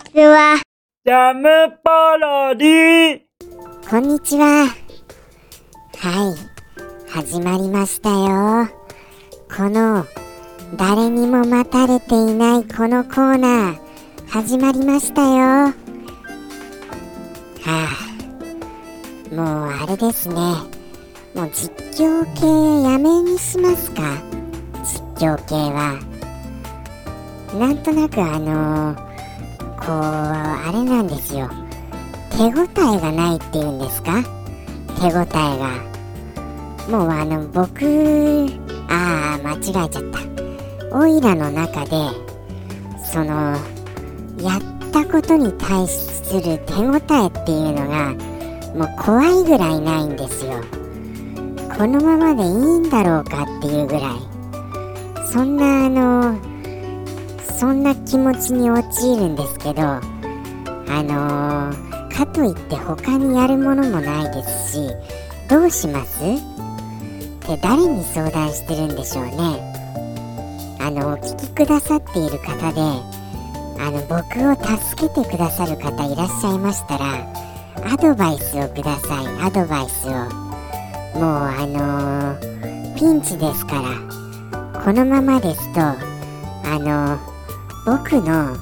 [0.00, 0.60] ちは。
[1.04, 1.48] ジャム
[1.84, 3.20] パロディ
[3.88, 4.66] こんにちは。
[5.98, 7.10] はい。
[7.10, 8.68] 始まりましたよ。
[9.54, 10.06] この、
[10.76, 13.78] 誰にも待たれていないこのコーナー、
[14.28, 15.28] 始まりましたよ。
[15.28, 15.74] は
[17.66, 20.34] あ、もうあれですね。
[21.34, 21.70] もう実
[22.00, 24.02] 況系やめにしますか。
[24.82, 25.98] 実況系は。
[27.58, 29.09] なんとなくあの
[29.90, 31.50] こう、あれなんですよ。
[32.30, 32.48] 手応
[32.94, 34.22] えがないっていうんですか？
[35.00, 35.68] 手応えが。
[36.88, 37.84] もうあの僕
[38.88, 40.96] ああ間違えちゃった。
[40.96, 41.90] オイラの中で
[43.04, 43.56] その
[44.40, 48.14] やったことに対する手応えっていうのが
[48.76, 50.52] もう怖いぐらいないんですよ。
[51.76, 54.02] このままでいいんだろうかっていうぐらい。
[55.32, 56.49] そんなあの
[57.60, 60.00] そんな気持ちに陥るんですけどあ
[60.88, 64.90] のーかといって他にやるものもないですし
[65.48, 66.22] どうします？
[66.22, 66.38] っ
[67.40, 69.36] て誰に相談してるんでしょうね。
[70.80, 72.80] あのお聞きくださっている方で
[73.78, 77.30] あの僕を助けてくださる方いらっしゃいましたら
[77.92, 79.26] アドバイスをください。
[79.42, 80.12] アドバイスを。
[81.18, 85.98] もうあのー、ピンチですからこのままですとあ
[86.78, 87.18] の
[87.84, 88.56] 僕の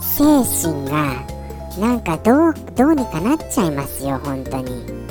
[0.00, 0.24] 精
[0.68, 1.26] 神が
[1.78, 5.04] なんかどうどうにかなっちゃいますよ本当に。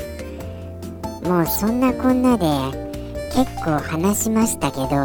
[1.23, 2.45] もうそんなこんなで
[3.33, 4.95] 結構話しましたけど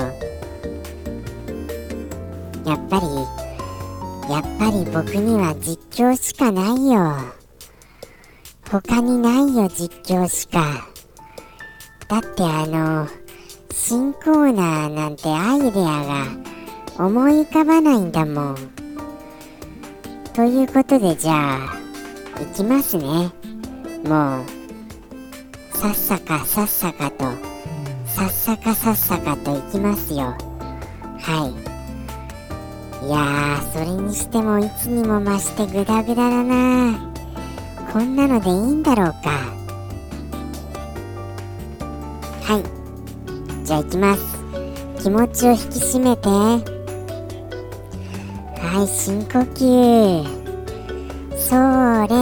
[2.69, 3.07] やっぱり
[4.33, 7.39] やっぱり僕には実況しかないよ。
[8.71, 10.87] 他にないよ実況しか。
[12.09, 13.09] だってあの
[13.71, 16.58] 新コーナーなんてアイデアが
[16.99, 18.57] 思い浮かばないんだもん。
[20.35, 21.79] ということでじゃあ
[22.41, 23.31] 行きますね。
[24.05, 24.45] もう
[25.77, 27.25] さっさかさっさかと
[28.05, 30.37] さっさかさっさかと行きますよ。
[31.21, 31.53] は
[33.03, 33.07] い。
[33.07, 36.99] いやーそれにしてもいつにも増してグダグダだな。
[37.93, 39.31] こんなのでいいんだろうか。
[42.43, 43.65] はい。
[43.65, 44.39] じゃあ行きます。
[45.01, 46.78] 気持ちを引き締めて。
[48.69, 50.23] はい深呼吸。
[51.35, 51.55] そ
[52.07, 52.15] れ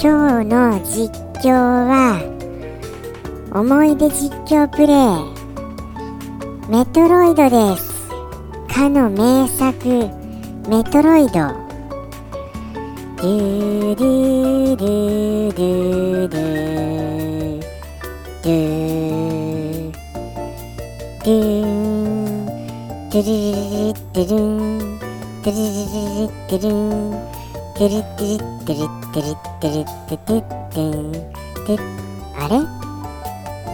[0.00, 1.12] 今日の実
[1.44, 2.18] 況は
[3.52, 4.96] 思い出実況プレイ。
[6.70, 8.08] メトロイドです。
[8.74, 10.08] かの名作
[10.66, 11.32] メトロイド。
[13.18, 16.28] ドゥドゥドゥドゥ。
[18.42, 18.68] ドゥ
[21.12, 22.46] ドゥドゥ
[23.10, 24.85] ドゥドゥドゥドゥ。
[25.46, 27.14] テリリリリテリン
[27.78, 28.34] テリテリ
[28.66, 29.30] テリテリ
[29.60, 30.42] テリテテ
[30.74, 31.14] テン
[31.64, 31.78] テ
[32.34, 32.52] あれ？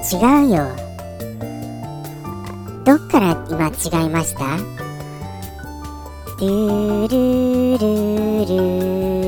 [0.05, 0.69] 違うよ。
[2.85, 4.59] どっから今違いました？
[6.39, 7.17] ルル
[7.79, 7.89] ル
[8.45, 8.53] ル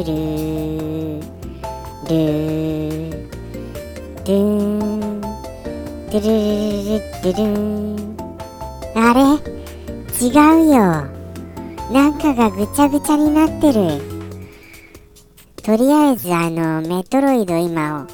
[0.04, 0.12] ル
[2.04, 2.12] ル
[4.20, 5.22] ルン
[6.12, 8.16] ルルルルルン
[8.96, 9.20] あれ？
[10.20, 11.13] 違うよ。
[11.90, 14.24] なんかがぐちゃぐちゃになってる。
[15.62, 18.06] とりあえずあのメトロイド今を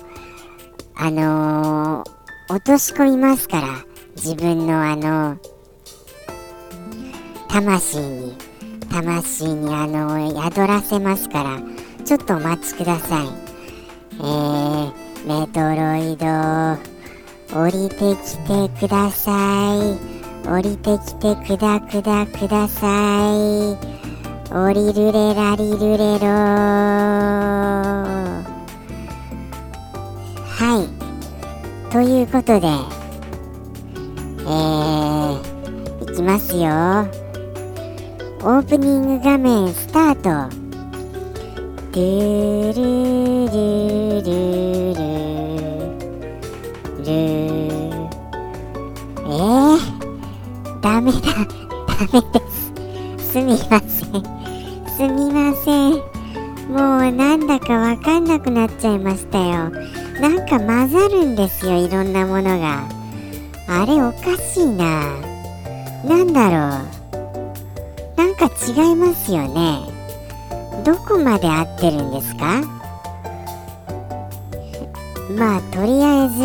[0.94, 5.36] あのー、落とし込みますから自分のあの
[7.48, 8.36] 魂に
[8.88, 11.60] 魂にあの宿らせますから
[12.04, 13.26] ちょっとお待ちください。
[14.19, 14.92] えー、
[15.26, 16.26] メトロイド
[17.58, 18.38] 降りてき
[18.78, 20.09] てください。
[20.45, 22.87] 降りてきてくだくだくださ
[23.33, 23.77] い。
[24.53, 26.27] 降りるれらりるれろ。
[30.47, 31.93] はい。
[31.93, 32.69] ということで
[34.47, 36.69] えー、いきますよ。
[38.43, 40.61] オープニング画面スタート。
[41.93, 42.82] ルル
[43.44, 44.60] ルルルル。
[51.11, 51.45] ダメだ、
[51.87, 52.41] ダメで
[53.19, 53.33] す。
[53.33, 54.11] すみません。
[54.97, 55.93] すみません。
[56.71, 59.71] もうなんだかわかんなくなっちゃいましたよ。
[60.21, 62.87] なんか混ざるんですよ、いろんなものが。
[63.67, 65.17] あれおかしいな。
[66.05, 68.17] なんだろう。
[68.17, 69.81] なんか違いますよね。
[70.85, 72.62] どこまで合ってるんですか？
[75.37, 76.45] まあ、とりあえず、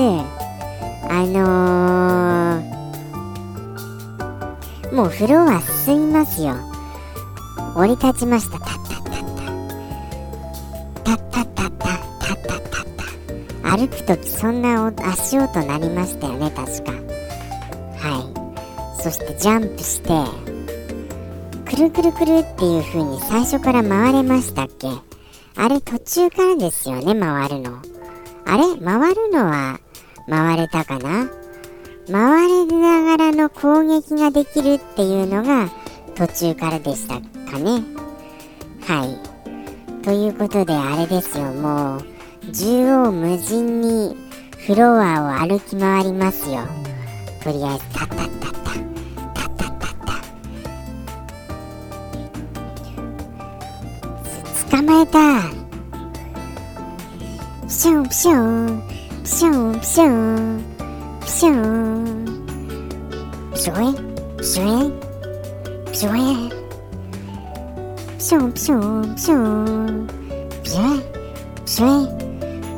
[1.10, 2.75] あのー
[4.96, 6.56] もうフロア進みますよ。
[7.76, 8.58] 降り立ちました。
[8.60, 9.04] たったっ
[11.04, 12.86] たったたったったったったったっ
[13.62, 16.94] た歩く時そんな足音なりましたよね確か。
[16.94, 18.32] は
[18.98, 19.02] い。
[19.04, 20.10] そしてジャンプして
[21.70, 24.88] くるくるくるっていう風に最初から回れましたっけ？
[25.58, 27.82] あれ途中からですよね回るの。
[28.46, 29.82] あれ回るのは
[30.30, 31.30] 回れたかな？
[32.12, 35.70] 回れながらの攻撃ができるっていうのが
[36.16, 37.16] 途中からでした
[37.52, 37.84] かね。
[38.82, 39.18] はい。
[40.04, 41.46] ということであれですよ。
[41.46, 42.06] もう
[42.52, 44.16] 縦横無尽に
[44.68, 46.60] フロアを歩き回りますよ。
[47.44, 48.72] とりあえずタッタッタッタ。
[49.34, 49.90] タッタッタッ
[54.70, 55.42] タ捕まえた
[57.66, 58.84] プシュンプシュン
[59.24, 60.64] プシュンプシュン
[61.22, 61.52] プシュ
[61.92, 61.95] ン
[63.66, 66.50] シュエプシュエプシュエ
[68.16, 70.08] プシュンプシュンプシュン
[70.62, 71.02] プシュエ
[71.64, 71.88] プシュ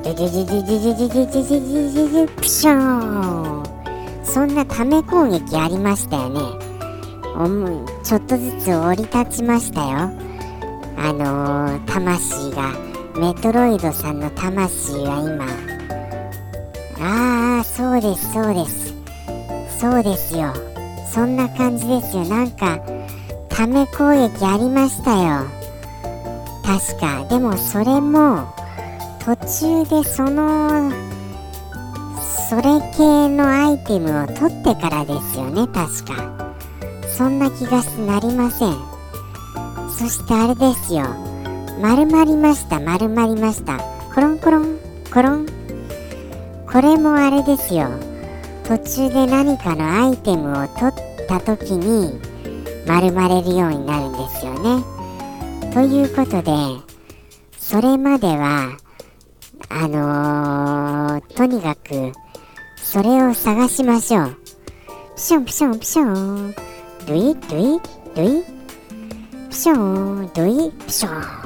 [0.06, 6.40] エデデデデデデデデデデデデデプショーンそんなため攻撃ありましたよね
[8.06, 12.72] ちょっとずつ降り立ちましたよあのー、魂が
[13.20, 18.96] メトロイドさんの魂は今ああそうですそうです
[19.82, 20.67] そうですよ
[21.14, 22.26] そんな感じですよ。
[22.26, 22.80] なんか
[23.50, 25.46] ため攻撃ありましたよ。
[26.64, 27.26] 確か。
[27.30, 28.46] でもそれも
[29.20, 29.36] 途
[29.86, 30.92] 中でその
[32.50, 32.64] それ
[32.96, 35.68] 系のアイテムを取ってからですよね。
[35.68, 36.54] 確か。
[37.08, 38.76] そんな気がしなりません。
[39.90, 41.06] そしてあれですよ。
[41.82, 42.80] 丸まりました。
[42.80, 43.80] 丸まりました。
[44.14, 44.78] コロンコロン
[45.12, 45.46] コロン。
[46.72, 47.90] これもあれですよ。
[48.68, 52.20] 途中で何かのアイテムを取った時に
[52.86, 54.84] 丸まれるようになるんですよね
[55.74, 56.52] ということで
[57.58, 58.78] それまでは
[59.70, 62.14] あのー、とにかく、
[62.78, 64.38] それを探しましょう。
[65.16, 66.56] プションプションプション。
[67.06, 67.82] ドゥイドゥイ
[68.16, 69.50] ドゥイ。
[69.50, 71.37] プションドゥイプション。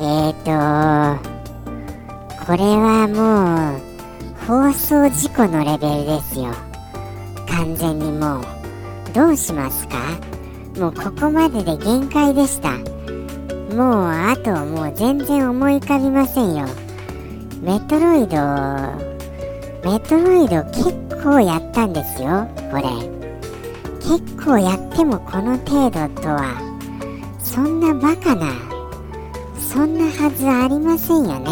[0.00, 0.50] えーと、
[2.46, 3.80] これはもう、
[4.46, 6.46] 放送事故のレベルですよ。
[7.48, 8.44] 完全にもう。
[9.12, 9.96] どうしますか？
[10.78, 12.70] もうここまでで限界でした。
[13.74, 16.66] もうあともう全然思い浮かびませんよ。
[17.60, 18.36] メトロイド
[19.82, 20.92] メトロイド結
[21.22, 22.84] 構やったんですよこれ。
[24.00, 26.54] 結構やってもこの程度とは。
[27.40, 28.46] そんなバカな。
[29.70, 31.50] そんなはずありませんよね。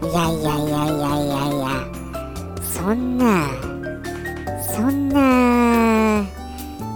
[0.00, 1.68] いやいやいやいやいやいや。
[2.62, 3.48] そんな
[4.62, 6.24] そんな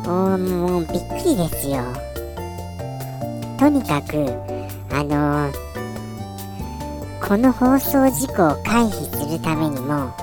[0.06, 0.94] もうもうびっく
[1.24, 1.82] りですよ。
[3.58, 4.32] とにかく
[4.92, 5.50] あの
[7.20, 10.14] この放送事故を回避するためにも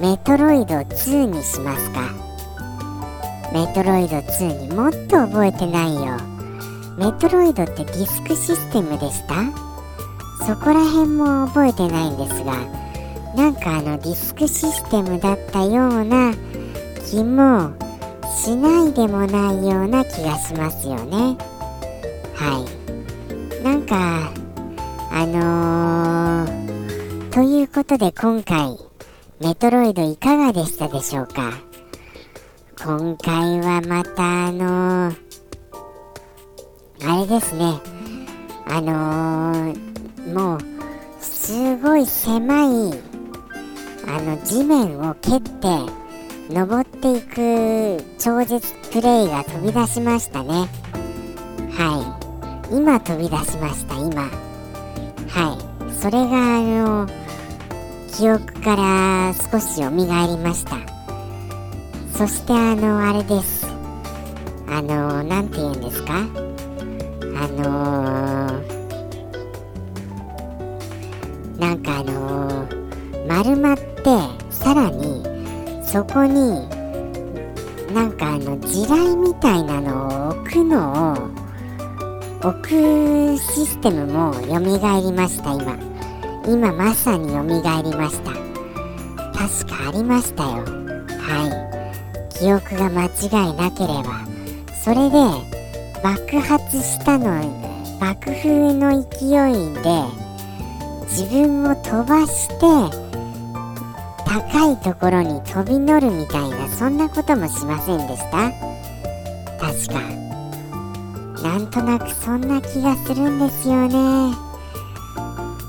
[0.00, 2.10] メトロイド2にしますか。
[3.52, 6.35] メトロイド2にもっと覚えてないよ。
[6.98, 9.44] メトロイドってディスクシステムでした？
[10.46, 12.56] そこら辺も覚えてないんですが
[13.34, 16.32] なんかあのディスクシステムだったような
[17.10, 17.72] 気も
[18.42, 21.36] しないでもないような気がしますよね。
[22.34, 23.62] はい。
[23.62, 24.30] なんか
[25.10, 28.78] あのー、ということで今回
[29.40, 31.52] メトロイドいかがでしたでしょうか？
[32.82, 35.25] 今回はまたあのー、
[37.04, 37.80] あれですね。
[38.68, 39.86] あのー
[40.34, 40.60] もう
[41.20, 42.66] すごい狭い
[44.08, 45.68] あの地面を蹴って
[46.50, 50.68] 登っていく超絶プレイが飛び出しましたね。
[51.72, 52.18] は
[52.70, 52.74] い。
[52.74, 54.22] 今飛び出しました今。
[54.22, 54.28] は
[55.88, 55.92] い。
[55.94, 57.06] それがあの
[58.12, 60.76] 記憶から少し蘇りました。
[62.12, 63.66] そしてあのあれです。
[64.68, 66.45] あの何て言うんですか？
[67.48, 68.76] のー
[71.58, 74.04] なんかあのー、丸まって
[74.50, 75.24] さらに
[75.84, 76.68] そこに
[77.94, 85.76] なんかあの地雷みたいなのを置くのを置くシステムも蘇りました今。
[86.46, 88.32] 今まさに蘇りました。
[89.32, 90.50] 確かありましたよ。
[91.18, 91.82] は
[92.30, 92.38] い。
[92.38, 94.26] 記憶が間違いなければ。
[94.84, 95.55] それで
[96.02, 97.42] 爆発したの
[98.00, 100.04] 爆風の勢いで
[101.08, 102.54] 自分を飛ばして
[104.24, 108.52] 高いところに飛び乗るみたいなそんなこともしませんでした？
[109.58, 110.00] 確か。
[111.42, 114.34] なんとなくそんな気がするんですよね。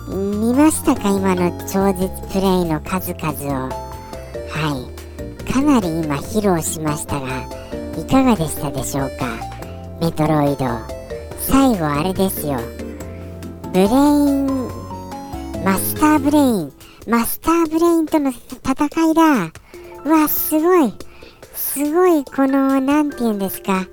[0.10, 1.10] 見ましたか？
[1.10, 3.70] 今の超絶プレイの数々を。
[3.70, 4.86] は
[5.48, 5.52] い。
[5.52, 7.44] かなり今披露しましたが
[7.98, 9.26] いかがでしたでしょうか？
[10.00, 10.68] メトロイド
[11.40, 12.60] 最後あれですよ。
[13.74, 14.48] ブレイン
[15.66, 16.72] マスターブレイン。
[17.08, 19.52] マスターブレインとの戦いだ。
[20.06, 20.94] うわすごい。
[21.56, 23.86] すごいこのなんて言うんですか。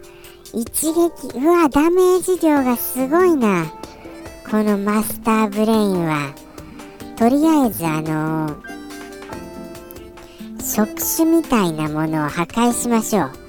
[0.53, 3.73] 一撃うわダメージ量がすごいな。
[4.51, 6.35] このマスターブレインは。
[7.17, 8.57] とりあえずあの
[10.61, 13.44] 触手みたいなものを破壊しましょう。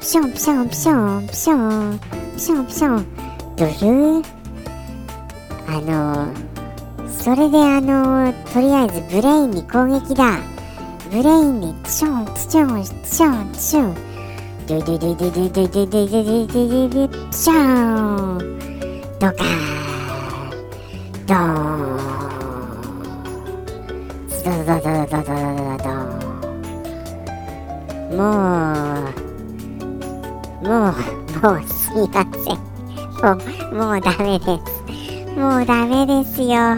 [0.00, 1.98] ピションピションピションピション
[2.34, 3.06] ピションピション
[3.56, 4.24] ドルー
[5.66, 6.28] あの
[7.08, 10.38] それであのとりあえずブレインに攻撃だ。
[11.10, 13.94] ブレインにチョンチョンチョンチョン。
[14.68, 17.58] ドゥドゥドゥドゥドゥドゥドゥドゥドゥドゥドゥドゥドゥチョン
[19.18, 19.34] ドカー
[21.16, 21.48] ンドーン
[24.44, 25.24] ドドドドドドド
[25.76, 25.88] ドド
[28.16, 28.20] も
[29.24, 29.27] う
[30.62, 30.92] もう
[31.40, 32.68] もうすいません
[33.18, 35.38] もうもうダメです。
[35.38, 36.76] もうダメですよ。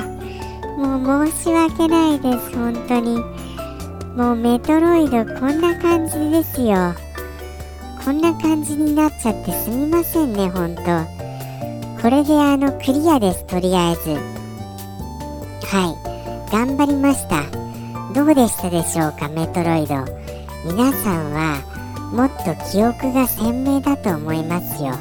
[0.78, 3.18] もう申し訳ないです本当に。
[4.16, 6.94] もうメトロイドこんな感じですよ。
[8.04, 10.82] こんな感じになっちゃってすみませんねほんと
[12.00, 14.10] これであのクリアですとりあえず。
[15.66, 15.94] は
[16.48, 16.50] い。
[16.50, 17.44] 頑張りました。
[18.14, 20.04] どうでしたでしょうかメトロイド。
[20.64, 21.79] 皆さんは
[22.12, 24.92] もっと記憶が鮮明だと思いますよ。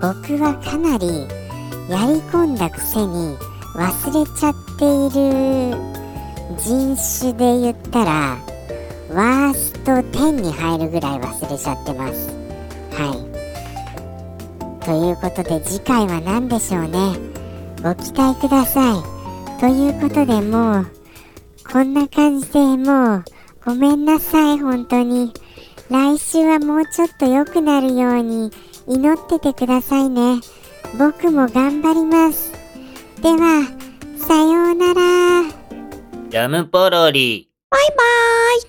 [0.00, 1.26] 僕はかなり
[1.88, 3.36] やり込んだくせに
[3.74, 5.96] 忘れちゃっている
[6.58, 8.38] 人種で言ったら
[9.10, 12.28] ワースト10に入るぐらい忘れちゃってます。
[12.92, 14.84] はい。
[14.84, 17.18] ということで次回は何でしょうね。
[17.82, 19.60] ご期待ください。
[19.60, 20.86] ということでもう
[21.72, 23.24] こんな感じでもう
[23.64, 25.32] ごめんなさい本当に。
[25.90, 28.50] 来週はもうちょっと良くなるように
[28.88, 30.40] 祈っててくださいね。
[30.98, 32.52] 僕も頑張ります。
[33.22, 33.62] では
[34.18, 35.48] さようなら。
[36.28, 37.48] ジャムポロリ。
[37.70, 38.62] バイバーイ